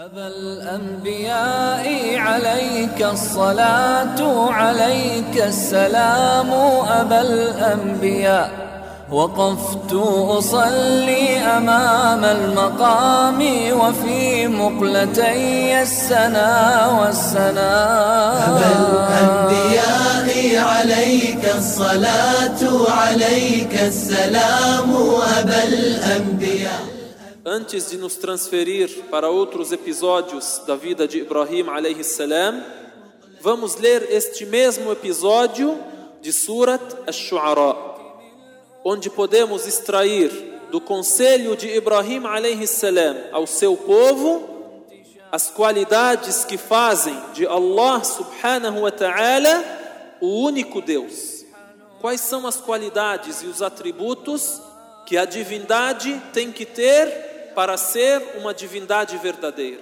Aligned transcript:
أبا 0.00 0.26
الأنبياء 0.26 2.16
عليك 2.18 3.02
الصلاة 3.12 4.50
عليك 4.50 5.42
السلام 5.46 6.52
أبا 6.88 7.20
الأنبياء. 7.20 8.50
وقفت 9.12 9.92
أصلي 10.38 11.38
أمام 11.38 12.24
المقام 12.24 13.40
وفي 13.72 14.48
مقلتي 14.48 15.82
السنا 15.82 16.86
والسنا. 17.00 17.72
أبا 18.48 18.70
الأنبياء 18.80 20.64
عليك 20.64 21.52
الصلاة 21.58 22.90
عليك 22.90 23.80
السلام 23.82 24.90
أبا 25.38 25.64
الأنبياء. 25.64 26.99
Antes 27.44 27.88
de 27.88 27.96
nos 27.96 28.16
transferir 28.16 29.04
para 29.10 29.30
outros 29.30 29.72
episódios 29.72 30.60
da 30.66 30.76
vida 30.76 31.08
de 31.08 31.20
Ibrahim 31.20 31.70
alayhi 31.70 32.04
salam, 32.04 32.62
vamos 33.40 33.76
ler 33.76 34.06
este 34.10 34.44
mesmo 34.44 34.92
episódio 34.92 35.78
de 36.20 36.34
Surat 36.34 36.82
Ash-Shu'ara, 37.06 37.74
onde 38.84 39.08
podemos 39.08 39.66
extrair 39.66 40.30
do 40.70 40.82
conselho 40.82 41.56
de 41.56 41.74
Ibrahim 41.74 42.26
alayhi 42.26 42.66
salam 42.66 43.16
ao 43.32 43.46
seu 43.46 43.74
povo 43.74 44.84
as 45.32 45.50
qualidades 45.50 46.44
que 46.44 46.58
fazem 46.58 47.16
de 47.32 47.46
Allah 47.46 48.04
subhanahu 48.04 48.82
wa 48.82 48.90
ta'ala 48.90 49.64
o 50.20 50.44
único 50.44 50.82
Deus. 50.82 51.46
Quais 52.02 52.20
são 52.20 52.46
as 52.46 52.56
qualidades 52.56 53.40
e 53.40 53.46
os 53.46 53.62
atributos 53.62 54.60
que 55.06 55.16
a 55.16 55.24
divindade 55.24 56.20
tem 56.34 56.52
que 56.52 56.66
ter 56.66 57.29
para 57.53 57.77
ser 57.77 58.21
uma 58.37 58.53
divindade 58.53 59.17
verdadeira. 59.17 59.81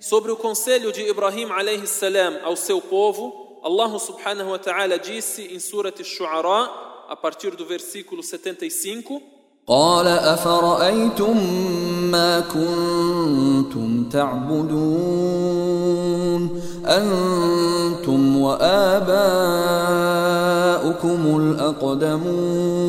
Sobre 0.00 0.30
o 0.30 0.36
conselho 0.36 0.92
de 0.92 1.02
Ibrahim 1.02 1.50
alayhi 1.50 1.86
salam 1.86 2.38
ao 2.44 2.56
seu 2.56 2.80
povo, 2.80 3.60
Allah 3.62 3.98
subhanahu 3.98 4.50
wa 4.50 4.58
ta'ala 4.58 4.98
disse 4.98 5.42
em 5.42 5.58
Surat 5.58 6.00
Ash-Shu'ara, 6.00 6.70
a 7.08 7.16
partir 7.16 7.56
do 7.56 7.66
versículo 7.66 8.22
75, 8.22 9.20
قال 9.68 10.06
أفرأيتم 10.06 11.36
ما 12.10 12.40
كنتم 12.40 14.08
تعبدون 14.08 15.58
أنتم 16.86 18.42
وآباؤكم 18.42 19.10
الأقدمون 21.40 22.88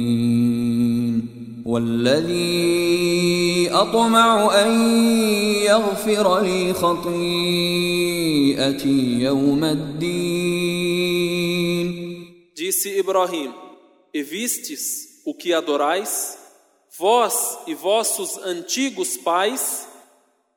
والذي 1.70 2.76
أطمع 3.70 4.62
أن 4.62 4.70
يغفر 5.62 6.40
لي 6.40 6.72
خطيئتي 6.72 7.68
يوم 9.20 9.64
الدين 9.64 11.06
Disse 12.56 12.88
Ibrahim: 12.98 13.52
E 14.14 14.22
vistes 14.22 15.20
o 15.26 15.34
que 15.34 15.52
adorais, 15.52 16.38
vós 16.98 17.58
e 17.66 17.74
vossos 17.74 18.38
antigos 18.38 19.18
pais? 19.18 19.86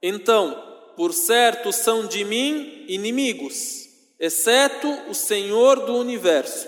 Então, 0.02 0.58
por 0.96 1.14
certo, 1.14 1.74
são 1.74 2.08
de 2.08 2.24
mim 2.24 2.86
inimigos, 2.88 3.90
exceto 4.20 4.88
o 5.10 5.14
Senhor 5.14 5.86
do 5.86 5.98
universo, 5.98 6.68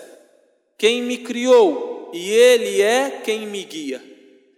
quem 0.77 1.01
me 1.01 1.17
criou, 1.19 2.11
e 2.13 2.29
Ele 2.29 2.81
é 2.81 3.21
quem 3.23 3.47
me 3.47 3.63
guia. 3.63 4.01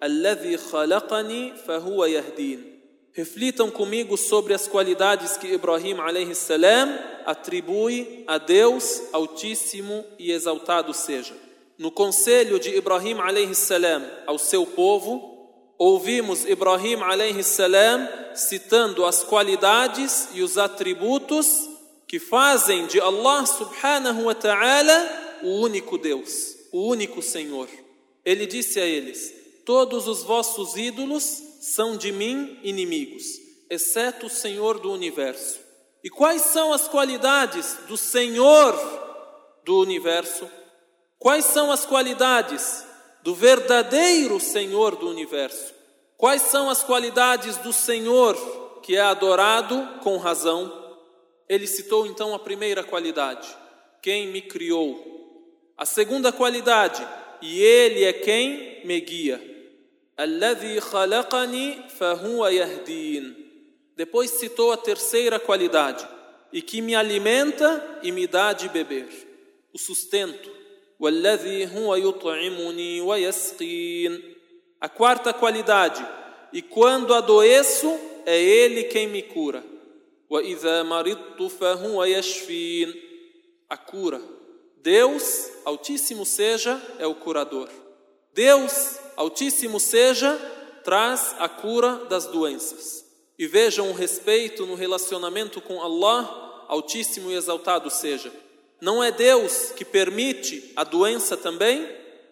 Alladhi 0.01 0.57
khalaqani 0.57 1.55
fahuwa 1.67 2.09
yahdin. 2.09 2.79
Reflitam 3.15 3.71
comigo 3.71 4.17
sobre 4.17 4.55
as 4.55 4.69
qualidades 4.69 5.37
que 5.37 5.49
Ibrahim 5.49 5.99
alaihi 5.99 6.37
salam 6.37 6.89
atribui 7.27 8.25
a 8.29 8.39
Deus 8.39 9.03
Altíssimo 9.13 10.05
e 10.19 10.31
exaltado 10.31 10.95
seja. 10.95 11.35
No 11.77 11.91
conselho 11.91 12.61
de 12.61 12.77
Ibrahim 12.77 13.21
alaihi 13.21 13.57
salam 13.57 14.05
ao 14.25 14.39
seu 14.39 14.65
povo, 14.65 15.75
ouvimos 15.77 16.45
Ibrahim 16.45 17.03
alaihi 17.03 17.43
salam 17.43 18.09
citando 18.35 19.05
as 19.05 19.25
qualidades 19.25 20.29
e 20.35 20.43
os 20.43 20.57
atributos 20.57 21.69
que 22.07 22.21
fazem 22.21 22.87
de 22.87 23.01
Allah 23.01 23.47
subhanahu 23.47 24.25
wa 24.25 24.35
ta'ala 24.35 25.41
o 25.43 25.61
único 25.61 25.99
Deus, 25.99 26.57
o 26.73 26.87
único 26.89 27.21
Senhor. 27.21 27.69
Ele 28.25 28.47
disse 28.47 28.81
a 28.81 28.85
eles: 28.85 29.38
Todos 29.69 30.09
os 30.09 30.23
vossos 30.23 30.79
ídolos 30.79 31.43
são 31.61 31.95
de 31.95 32.11
mim 32.11 32.59
inimigos, 32.63 33.27
exceto 33.69 34.25
o 34.25 34.31
Senhor 34.31 34.79
do 34.79 34.91
universo. 34.91 35.61
E 36.03 36.09
quais 36.09 36.41
são 36.41 36.73
as 36.73 36.89
qualidades 36.89 37.77
do 37.87 37.95
Senhor 37.95 38.75
do 39.67 39.79
universo? 39.79 40.51
Quais 41.19 41.45
são 41.45 41.71
as 41.71 41.85
qualidades 41.85 42.83
do 43.23 43.35
verdadeiro 43.35 44.41
Senhor 44.41 44.97
do 44.97 45.07
universo? 45.07 45.75
Quais 46.17 46.41
são 46.41 46.71
as 46.71 46.83
qualidades 46.83 47.59
do 47.59 47.71
Senhor 47.71 48.81
que 48.83 48.97
é 48.97 49.03
adorado 49.03 50.01
com 50.03 50.17
razão? 50.17 50.97
Ele 51.47 51.67
citou 51.67 52.07
então 52.07 52.35
a 52.35 52.39
primeira 52.39 52.83
qualidade: 52.83 53.47
quem 54.01 54.29
me 54.29 54.41
criou. 54.41 55.05
A 55.77 55.85
segunda 55.85 56.33
qualidade: 56.33 57.07
e 57.43 57.61
ele 57.61 58.05
é 58.05 58.15
quem 58.15 58.81
me 58.87 58.99
guia. 59.03 59.58
Depois 63.97 64.31
citou 64.33 64.73
a 64.73 64.77
terceira 64.77 65.39
qualidade, 65.39 66.05
e 66.53 66.61
que 66.61 66.81
me 66.81 66.97
alimenta 66.97 68.01
e 68.03 68.11
me 68.11 68.27
dá 68.27 68.53
de 68.53 68.69
beber, 68.69 69.09
o 69.73 69.79
sustento. 69.79 70.51
A 74.81 74.89
quarta 74.89 75.33
qualidade, 75.33 76.05
e 76.53 76.63
quando 76.63 77.15
adoeço, 77.15 77.97
é 78.27 78.43
ele 78.43 78.85
quem 78.85 79.07
me 79.07 79.23
cura. 79.23 79.65
A 83.69 83.77
cura. 83.77 84.21
Deus, 84.79 85.51
altíssimo 85.65 86.27
seja, 86.27 86.83
é 86.99 87.07
o 87.07 87.15
curador. 87.15 87.69
Deus 88.35 88.99
Altíssimo 89.19 89.81
seja, 89.81 90.39
traz 90.85 91.35
a 91.41 91.49
cura 91.49 92.07
das 92.09 92.27
doenças. 92.27 93.05
E 93.37 93.49
vejam 93.49 93.91
o 93.91 93.93
respeito 93.93 94.65
no 94.65 94.77
relacionamento 94.77 95.61
com 95.61 95.83
Allah, 95.83 96.65
Altíssimo 96.69 97.29
e 97.31 97.35
exaltado 97.35 97.91
seja. 97.91 98.33
Não 98.81 99.03
é 99.03 99.11
Deus 99.11 99.73
que 99.73 99.85
permite 99.85 100.73
a 100.77 100.85
doença 100.85 101.37
também? 101.37 101.85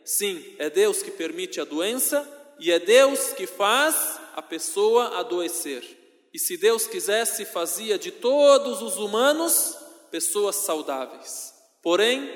Sim, 0.05 0.41
é 0.61 0.71
Deus 0.71 1.03
que 1.03 1.11
permite 1.11 1.61
a 1.61 1.65
doença 1.65 2.25
e 2.61 2.71
é 2.71 2.79
Deus 2.79 3.33
que 3.33 3.49
faz 3.49 4.21
a 4.37 4.41
pessoa 4.41 5.19
adoecer. 5.19 5.83
E 6.33 6.39
se 6.39 6.57
Deus 6.57 6.87
quisesse, 6.87 7.45
fazia 7.45 7.99
de 7.99 8.13
todos 8.13 8.81
os 8.81 8.97
humanos 8.97 9.77
pessoas 10.13 10.55
saudáveis. 10.55 11.53
Porém, 11.83 12.31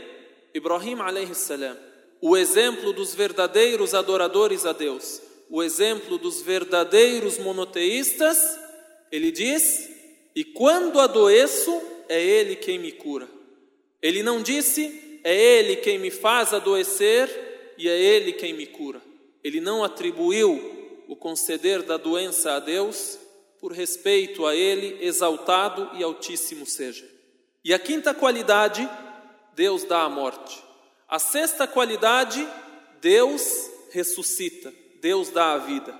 Ibrahim 0.52 1.00
alayhi 1.00 1.34
salam, 1.36 1.76
o 2.20 2.36
exemplo 2.36 2.92
dos 2.92 3.14
verdadeiros 3.14 3.94
adoradores 3.94 4.66
a 4.66 4.72
Deus, 4.72 5.20
o 5.48 5.62
exemplo 5.62 6.18
dos 6.18 6.42
verdadeiros 6.42 7.38
monoteístas, 7.38 8.38
ele 9.10 9.32
diz: 9.32 9.88
"E 10.34 10.44
quando 10.44 11.00
adoeço, 11.00 11.80
é 12.08 12.22
ele 12.22 12.56
quem 12.56 12.78
me 12.78 12.92
cura". 12.92 13.28
Ele 14.02 14.22
não 14.22 14.42
disse: 14.42 15.20
"É 15.24 15.34
ele 15.34 15.76
quem 15.76 15.98
me 15.98 16.10
faz 16.10 16.52
adoecer 16.52 17.74
e 17.76 17.88
é 17.88 17.98
ele 17.98 18.32
quem 18.32 18.52
me 18.52 18.66
cura". 18.66 19.00
Ele 19.42 19.60
não 19.60 19.82
atribuiu 19.82 21.02
o 21.08 21.16
conceder 21.16 21.82
da 21.82 21.96
doença 21.96 22.52
a 22.52 22.60
Deus 22.60 23.18
por 23.60 23.72
respeito 23.72 24.46
a 24.46 24.54
ele, 24.54 25.04
exaltado 25.04 25.90
e 25.94 26.02
altíssimo 26.02 26.64
seja. 26.64 27.06
E 27.62 27.74
a 27.74 27.78
quinta 27.78 28.14
qualidade, 28.14 28.88
Deus 29.54 29.84
dá 29.84 30.02
a 30.02 30.08
morte. 30.08 30.69
A 31.09 31.19
sexta 31.19 31.67
qualidade, 31.67 32.45
Deus 32.99 33.69
ressuscita, 33.91 34.73
Deus 35.01 35.29
dá 35.29 35.53
a 35.53 35.57
vida. 35.57 35.97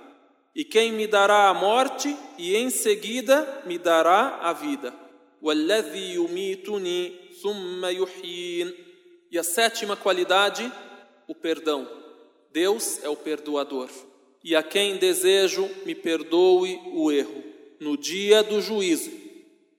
E 0.56 0.64
quem 0.64 0.92
me 0.92 1.06
dará 1.06 1.50
a 1.50 1.54
morte 1.54 2.16
e 2.38 2.56
em 2.56 2.70
seguida 2.70 3.64
me 3.66 3.78
dará 3.78 4.40
a 4.42 4.54
vida. 4.54 4.94
وَالَّذِي 5.42 6.16
يُمِيتُنِي 6.16 7.14
ثُمَّ 7.42 7.86
يُحْيِينِ 7.86 8.74
E 9.32 9.38
a 9.38 9.44
sétima 9.44 9.96
qualidade, 9.96 10.72
o 11.28 11.36
perdão. 11.36 11.88
Deus 12.52 13.04
é 13.04 13.10
o 13.10 13.16
perdoador. 13.16 13.90
E 14.44 14.56
a 14.56 14.64
quem 14.64 14.98
desejo, 14.98 15.70
me 15.86 15.94
perdoe 15.94 16.80
o 16.94 17.12
erro. 17.12 17.44
No 17.80 17.98
dia 17.98 18.42
do 18.42 18.62
juízo. 18.62 19.12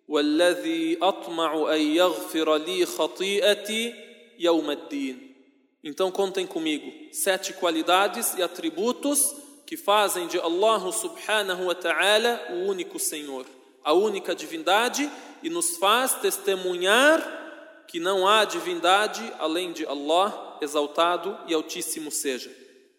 وَالَّذِي 0.09 0.99
أَطْمَعُ 1.03 1.75
أَن 1.75 1.81
يَغْفِرَ 1.81 2.57
لِي 2.57 2.87
خَطِيئَتِي 2.87 3.95
Yawmaddin. 4.42 5.36
Então 5.84 6.12
contem 6.12 6.46
comigo 6.46 6.92
sete 7.12 7.54
qualidades 7.54 8.36
e 8.36 8.44
atributos 8.44 9.36
que 9.66 9.78
fazem 9.78 10.28
de 10.28 10.38
Allah 10.40 10.92
subhanahu 10.92 11.66
wa 11.66 11.76
ta'ala 11.76 12.48
o 12.52 12.68
único 12.68 13.00
Senhor, 13.00 13.46
a 13.84 13.94
única 13.94 14.36
divindade 14.36 15.10
e 15.42 15.50
nos 15.50 15.78
faz 15.78 16.14
testemunhar 16.16 17.40
que 17.88 18.00
não 18.00 18.28
há 18.28 18.46
divindade 18.46 19.22
além 19.40 19.72
de 19.72 19.86
Allah, 19.86 20.58
exaltado 20.62 21.38
e 21.48 21.54
altíssimo 21.54 22.12
seja. 22.12 22.52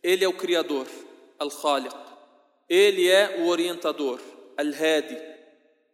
Ele 0.03 0.25
é 0.25 0.29
o 0.29 0.33
Criador, 0.33 0.87
Al-Khaliq. 1.39 1.95
Ele 2.69 3.09
é 3.09 3.39
o 3.41 3.47
orientador, 3.47 4.19
Al-Hadi. 4.57 5.17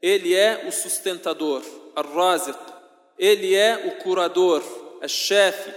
Ele 0.00 0.34
é 0.34 0.64
o 0.66 0.72
sustentador, 0.72 1.62
Al-Raziq. 1.94 2.58
Ele 3.18 3.54
é 3.54 3.86
o 3.86 4.02
curador, 4.02 4.62
Al-Shafi. 5.00 5.72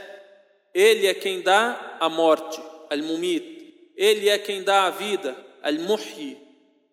Ele 0.74 1.08
é 1.08 1.14
quem 1.14 1.42
dá 1.42 1.98
a 2.00 2.10
morte, 2.10 2.62
Al-Mumit. 2.90 3.92
Ele 3.96 4.30
é 4.30 4.38
quem 4.38 4.64
dá 4.64 4.86
a 4.86 4.90
vida, 4.90 5.36
Al-Muhyi. 5.62 6.38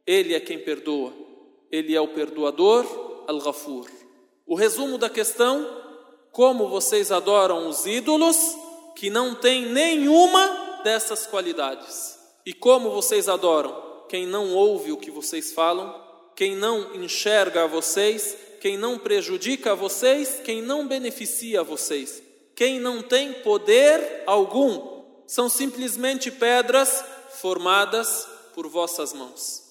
Ele 0.07 0.35
é 0.35 0.41
quem 0.41 0.59
perdoa. 0.59 1.13
Ele 1.71 1.95
é 1.95 2.01
o 2.01 2.09
perdoador, 2.09 3.25
Al-Ghafur. 3.29 3.89
O 4.47 4.55
resumo 4.55 4.99
da 4.99 5.09
questão: 5.11 5.67
como 6.33 6.69
vocês 6.69 7.13
adoram 7.13 7.69
os 7.69 7.87
ídolos 7.87 8.37
que 8.97 9.11
não 9.11 9.35
têm 9.35 9.67
nenhuma 9.67 10.81
dessas 10.83 11.27
qualidades? 11.27 12.19
E 12.45 12.53
como 12.53 12.91
vocês 12.91 13.29
adoram 13.29 14.07
quem 14.09 14.27
não 14.27 14.55
ouve 14.55 14.91
o 14.91 14.97
que 14.97 15.11
vocês 15.11 15.53
falam, 15.53 15.95
quem 16.35 16.57
não 16.57 16.95
enxerga 16.95 17.65
a 17.65 17.67
vocês, 17.67 18.37
quem 18.61 18.77
não 18.77 18.99
prejudica 18.99 19.75
vocês, 19.75 20.41
quem 20.45 20.61
não 20.63 20.87
beneficia 20.87 21.63
vocês, 21.63 22.23
quem 22.55 22.81
não 22.81 23.03
tem 23.03 23.33
poder 23.33 24.23
algum, 24.27 25.03
são 25.27 25.49
simplesmente 25.49 26.31
pedras 26.31 27.05
formadas 27.41 28.27
por 28.55 28.67
vossas 28.69 29.13
mãos. 29.13 29.63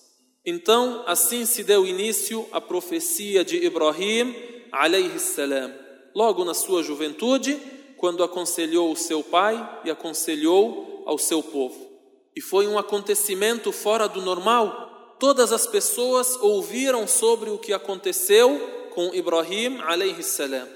Então, 0.46 1.04
assim 1.06 1.46
se 1.46 1.64
deu 1.64 1.86
início 1.86 2.48
à 2.52 2.62
profecia 2.62 3.44
de 3.44 3.58
Ibrahim, 3.58 4.34
alayhi 4.72 5.20
salam, 5.20 5.74
logo 6.16 6.46
na 6.46 6.54
sua 6.54 6.82
juventude, 6.82 7.60
quando 7.98 8.24
aconselhou 8.24 8.92
o 8.92 8.96
seu 8.96 9.24
pai 9.24 9.82
e 9.84 9.92
aconselhou 9.92 11.04
ao 11.06 11.18
seu 11.18 11.44
povo. 11.44 11.88
E 12.36 12.42
foi 12.42 12.68
um 12.68 12.78
acontecimento 12.78 13.72
fora 13.72 14.08
do 14.08 14.22
normal. 14.22 15.16
Todas 15.20 15.52
as 15.52 15.66
pessoas 15.66 16.38
ouviram 16.38 17.08
sobre 17.08 17.50
o 17.50 17.58
que 17.58 17.74
aconteceu 17.74 18.77
com 18.98 19.14
Ibrahim 19.14 19.80
alayhi 19.82 20.24
salam. 20.24 20.68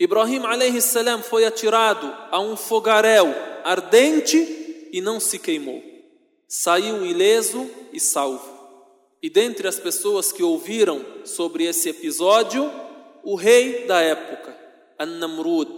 Ibrahim 0.00 0.46
alayhi 0.46 0.80
salam 0.80 1.22
foi 1.22 1.44
atirado 1.44 2.10
a 2.30 2.40
um 2.40 2.56
fogaréu 2.56 3.26
ardente 3.62 4.88
e 4.90 5.02
não 5.02 5.20
se 5.20 5.38
queimou. 5.38 5.82
Saiu 6.48 7.04
ileso 7.04 7.68
e 7.92 8.00
salvo. 8.00 8.50
E 9.22 9.28
dentre 9.28 9.68
as 9.68 9.78
pessoas 9.78 10.32
que 10.32 10.42
ouviram 10.42 11.04
sobre 11.26 11.64
esse 11.64 11.90
episódio, 11.90 12.72
o 13.22 13.34
rei 13.34 13.86
da 13.86 14.00
época, 14.00 14.58
An-Namrud, 14.98 15.70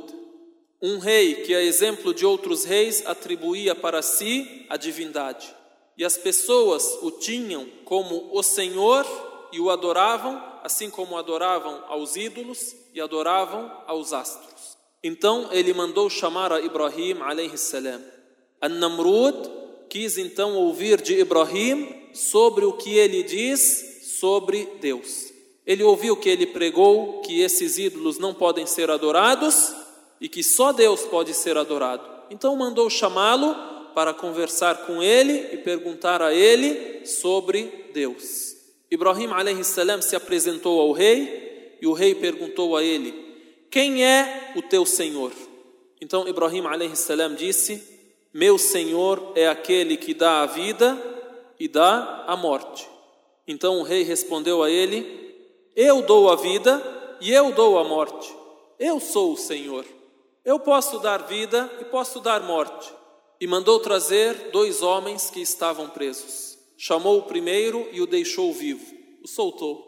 um 0.80 1.00
rei 1.00 1.42
que, 1.42 1.52
a 1.52 1.60
exemplo 1.60 2.14
de 2.14 2.24
outros 2.24 2.62
reis, 2.62 3.04
atribuía 3.06 3.74
para 3.74 4.02
si 4.02 4.66
a 4.68 4.76
divindade. 4.76 5.52
E 5.96 6.04
as 6.04 6.16
pessoas 6.16 6.96
o 7.02 7.10
tinham 7.10 7.66
como 7.84 8.30
o 8.32 8.40
Senhor 8.40 9.04
e 9.52 9.58
o 9.58 9.68
adoravam, 9.68 10.40
assim 10.62 10.90
como 10.90 11.16
adoravam 11.16 11.84
aos 11.88 12.16
ídolos 12.16 12.74
e 12.92 13.00
adoravam 13.00 13.70
aos 13.86 14.12
astros. 14.12 14.76
Então 15.02 15.48
ele 15.52 15.72
mandou 15.72 16.10
chamar 16.10 16.52
a 16.52 16.60
Ibrahim 16.60 17.16
salam. 17.56 18.02
An-Namrud 18.60 19.36
quis 19.88 20.18
então 20.18 20.56
ouvir 20.56 21.00
de 21.00 21.18
Ibrahim 21.18 22.10
sobre 22.12 22.64
o 22.64 22.72
que 22.72 22.96
ele 22.96 23.22
diz 23.22 24.16
sobre 24.18 24.68
Deus. 24.80 25.32
Ele 25.64 25.82
ouviu 25.84 26.16
que 26.16 26.28
ele 26.28 26.46
pregou 26.46 27.20
que 27.20 27.40
esses 27.40 27.78
ídolos 27.78 28.18
não 28.18 28.34
podem 28.34 28.66
ser 28.66 28.90
adorados 28.90 29.72
e 30.20 30.28
que 30.28 30.42
só 30.42 30.72
Deus 30.72 31.02
pode 31.02 31.32
ser 31.34 31.56
adorado. 31.56 32.04
Então 32.30 32.56
mandou 32.56 32.90
chamá-lo 32.90 33.54
para 33.94 34.14
conversar 34.14 34.86
com 34.86 35.02
ele 35.02 35.54
e 35.54 35.58
perguntar 35.58 36.22
a 36.22 36.34
ele 36.34 37.06
sobre 37.06 37.90
Deus. 37.92 38.57
Ibrahim 38.90 39.62
salam 39.62 40.00
se 40.00 40.16
apresentou 40.16 40.80
ao 40.80 40.92
rei 40.92 41.76
e 41.80 41.86
o 41.86 41.92
rei 41.92 42.14
perguntou 42.14 42.76
a 42.76 42.82
ele: 42.82 43.12
Quem 43.70 44.04
é 44.04 44.52
o 44.56 44.62
teu 44.62 44.86
Senhor? 44.86 45.32
Então 46.00 46.26
Ibrahim 46.26 46.62
salam 46.94 47.34
disse: 47.34 47.82
Meu 48.32 48.56
Senhor 48.56 49.32
é 49.34 49.46
aquele 49.46 49.96
que 49.96 50.14
dá 50.14 50.42
a 50.42 50.46
vida 50.46 50.96
e 51.60 51.68
dá 51.68 52.24
a 52.26 52.36
morte. 52.36 52.88
Então 53.46 53.80
o 53.80 53.82
rei 53.82 54.02
respondeu 54.02 54.62
a 54.62 54.70
ele: 54.70 55.34
Eu 55.76 56.02
dou 56.02 56.30
a 56.30 56.36
vida 56.36 56.82
e 57.20 57.32
eu 57.32 57.52
dou 57.52 57.78
a 57.78 57.84
morte. 57.84 58.34
Eu 58.78 59.00
sou 59.00 59.32
o 59.32 59.36
Senhor. 59.36 59.84
Eu 60.44 60.58
posso 60.58 60.98
dar 61.00 61.24
vida 61.24 61.70
e 61.80 61.84
posso 61.84 62.20
dar 62.20 62.40
morte. 62.42 62.90
E 63.40 63.46
mandou 63.46 63.78
trazer 63.80 64.50
dois 64.50 64.82
homens 64.82 65.30
que 65.30 65.40
estavam 65.40 65.88
presos. 65.88 66.47
Chamou 66.80 67.18
o 67.18 67.22
primeiro 67.22 67.88
e 67.92 68.00
o 68.00 68.06
deixou 68.06 68.52
vivo. 68.54 68.86
O 69.20 69.26
soltou. 69.26 69.84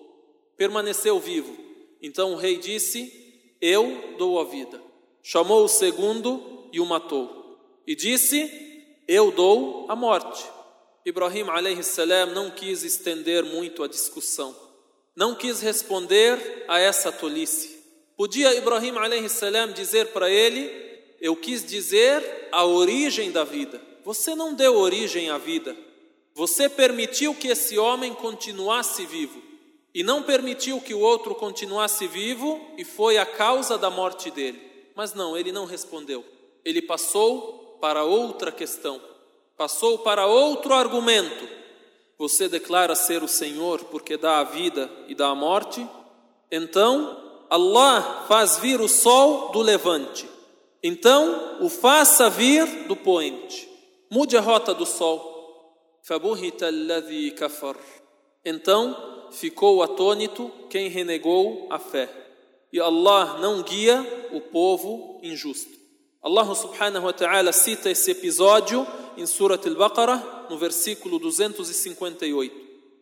Permaneceu 0.57 1.21
vivo. 1.21 1.57
Então 2.03 2.33
o 2.33 2.37
rei 2.37 2.57
disse: 2.57 3.47
Eu 3.61 4.17
dou 4.19 4.41
a 4.41 4.45
vida. 4.45 4.83
Chamou 5.23 5.65
o 5.65 5.69
segundo 5.69 6.69
e 6.73 6.81
o 6.81 6.85
matou. 6.85 7.57
E 7.87 7.95
disse: 7.95 8.93
Eu 9.07 9.31
dou 9.31 9.87
a 9.89 9.95
morte. 9.95 10.45
Ibrahim 11.07 11.47
salam 11.85 12.35
não 12.35 12.51
quis 12.51 12.83
estender 12.83 13.45
muito 13.45 13.85
a 13.85 13.89
discussão. 13.89 14.55
Não 15.15 15.37
quis 15.37 15.61
responder 15.61 16.65
a 16.67 16.81
essa 16.81 17.13
tolice. 17.13 17.79
Podia 18.17 18.53
Ibrahim 18.53 18.95
salam 19.29 19.73
dizer 19.73 20.09
para 20.09 20.29
ele: 20.29 20.69
Eu 21.21 21.37
quis 21.37 21.65
dizer 21.65 22.49
a 22.51 22.65
origem 22.65 23.31
da 23.31 23.45
vida. 23.45 23.81
Você 24.05 24.35
não 24.35 24.55
deu 24.55 24.77
origem 24.77 25.31
à 25.31 25.39
vida. 25.39 25.77
Você 26.35 26.69
permitiu 26.69 27.35
que 27.35 27.49
esse 27.49 27.79
homem 27.79 28.15
continuasse 28.15 29.05
vivo 29.05 29.41
e 29.95 30.03
não 30.03 30.23
permitiu 30.23 30.81
que 30.81 30.95
o 30.95 31.01
outro 31.01 31.35
continuasse 31.35 32.07
vivo 32.07 32.61
e 32.79 32.85
foi 32.85 33.19
a 33.19 33.27
causa 33.27 33.77
da 33.77 33.91
morte 33.91 34.31
dele. 34.31 34.61
Mas 34.95 35.15
não, 35.15 35.37
ele 35.37 35.53
não 35.53 35.65
respondeu. 35.65 36.25
Ele 36.65 36.81
passou 36.81 37.79
para 37.81 38.05
outra 38.05 38.53
questão, 38.53 39.01
passou 39.57 39.99
para 39.99 40.27
outro 40.27 40.75
argumento. 40.75 41.49
Você 42.19 42.49
declara 42.49 42.95
ser 42.95 43.23
o 43.23 43.29
Senhor 43.29 43.85
porque 43.85 44.17
dá 44.17 44.41
a 44.41 44.45
vida 44.45 44.91
e 45.09 45.15
dá 45.15 45.29
a 45.29 45.35
morte? 45.35 45.87
Então, 46.51 47.45
Allah 47.49 48.27
faz 48.29 48.59
vir 48.59 48.81
o 48.81 48.89
sol 48.89 49.51
do 49.51 49.61
levante. 49.61 50.29
Então, 50.83 51.59
o 51.61 51.69
faça 51.69 52.29
vir 52.29 52.87
do 52.87 52.95
poente. 52.95 53.69
Mude 54.11 54.37
a 54.37 54.41
rota 54.41 54.75
do 54.75 54.85
sol. 54.85 55.30
Então, 58.45 59.29
ficou 59.33 59.83
atônito 59.83 60.51
quem 60.69 60.89
renegou 60.89 61.67
a 61.71 61.79
fé. 61.79 62.09
E 62.73 62.81
Allah 62.81 63.39
não 63.39 63.63
guia 63.63 64.29
o 64.33 64.41
povo 64.41 65.21
injusto. 65.23 65.79
Allah 66.23 66.55
subhanahu 66.55 67.07
wa 67.07 67.13
ta'ala 67.13 67.53
cita 67.53 67.91
esse 67.91 68.11
episódio 68.11 68.87
em 69.17 69.27
Surat 69.27 69.67
al-Baqarah, 69.67 70.47
no 70.49 70.59
versículo 70.59 71.19
258. 71.19 72.70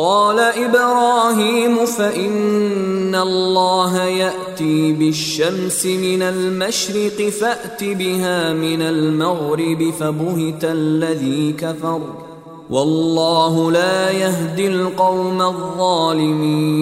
قال 0.00 0.38
إبراهيم 0.40 1.86
فان 1.86 3.14
الله 3.14 4.04
ياتي 4.04 4.92
بالشمس 4.92 5.86
من 5.86 6.22
المشرق 6.22 7.28
فات 7.28 7.84
بها 7.84 8.52
من 8.52 8.82
المغرب 8.82 9.90
فبهت 10.00 10.64
الذي 10.64 11.52
كفر 11.52 12.00
والله 12.70 13.72
لا 13.72 14.10
يهدي 14.10 14.66
القوم 14.66 15.42
الظالمين 15.42 16.80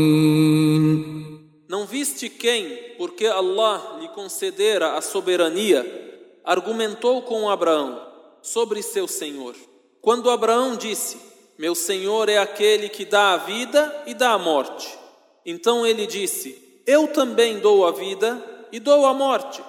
Não 1.68 1.84
viste 1.86 2.28
quem, 2.30 2.64
porque 2.96 3.26
Allah 3.26 3.98
lhe 4.00 4.08
concedera 4.08 4.96
a 4.96 5.00
soberania, 5.00 5.84
argumentou 6.44 7.22
com 7.22 7.50
Abraão 7.50 8.00
sobre 8.40 8.80
seu 8.80 9.08
Senhor. 9.08 9.54
Quando 10.00 10.30
Abraão 10.30 10.76
disse: 10.76 11.27
Meu 11.58 11.74
Senhor 11.74 12.28
é 12.28 12.38
aquele 12.38 12.88
que 12.88 13.04
dá 13.04 13.32
a 13.32 13.36
vida 13.36 14.04
e 14.06 14.14
dá 14.14 14.30
a 14.30 14.38
morte. 14.38 14.88
Então 15.44 15.84
ele 15.84 16.06
disse: 16.06 16.80
Eu 16.86 17.08
também 17.08 17.58
dou 17.58 17.84
a 17.84 17.90
vida 17.90 18.40
e 18.70 18.78
dou 18.78 19.04
a 19.04 19.12
morte. 19.12 19.60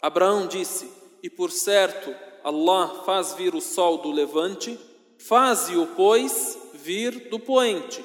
Abraão 0.00 0.46
disse: 0.46 0.88
E 1.24 1.28
por 1.28 1.50
certo, 1.50 2.14
Allah 2.44 3.02
faz 3.04 3.34
vir 3.34 3.52
o 3.52 3.60
sol 3.60 3.98
do 3.98 4.12
levante, 4.12 4.78
faze-o, 5.18 5.88
pois, 5.96 6.56
vir 6.74 7.28
do 7.30 7.40
poente. 7.40 8.04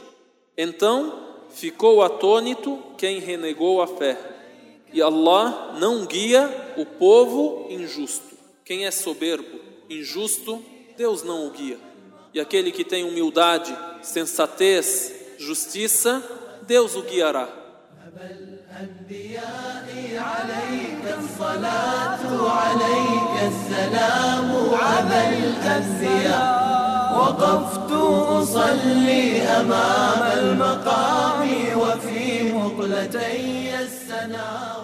Então 0.58 1.28
ficou 1.50 2.02
atônito 2.02 2.82
quem 2.98 3.20
renegou 3.20 3.80
a 3.80 3.86
fé. 3.86 4.18
E 4.92 5.04
Allah 5.04 5.76
não 5.80 6.04
guia 6.08 6.74
o 6.78 6.84
povo 6.84 7.68
injusto. 7.70 8.36
Quem 8.66 8.88
é 8.88 8.92
soberbo, 8.92 9.60
injusto, 9.88 10.64
Deus 10.98 11.22
não 11.22 11.46
o 11.46 11.52
guia 11.52 11.89
E 12.33 12.41
aquele 12.41 12.73
que 12.73 12.85
tem 12.85 13.05
humildade, 13.05 13.77
sensatez, 14.03 15.13
justiça, 15.39 16.23
Deus 16.63 16.95
o 16.97 17.03
guiará. 17.03 17.49
وقفت 27.15 27.93
أصلي 27.93 29.43
أمام 29.43 30.23
المقام 30.39 31.49
وفي 31.79 32.53
مقلتي 32.53 33.71
السنا 33.81 34.05
والسلام 34.15 34.78